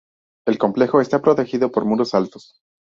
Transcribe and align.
El 0.47 0.57
complejo 0.57 0.99
está 0.99 1.21
protegido 1.21 1.69
por 1.71 1.85
muros 1.85 2.15
altos. 2.15 2.55